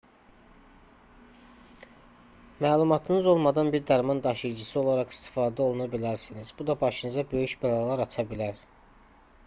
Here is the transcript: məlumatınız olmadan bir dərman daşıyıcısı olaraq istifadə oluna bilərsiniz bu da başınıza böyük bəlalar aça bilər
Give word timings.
məlumatınız 2.65 3.27
olmadan 3.33 3.69
bir 3.75 3.83
dərman 3.91 4.23
daşıyıcısı 4.27 4.79
olaraq 4.83 5.13
istifadə 5.17 5.67
oluna 5.67 5.87
bilərsiniz 5.97 6.53
bu 6.63 6.67
da 6.71 6.77
başınıza 6.85 7.27
böyük 7.35 7.55
bəlalar 7.67 8.03
aça 8.07 8.25
bilər 8.33 8.65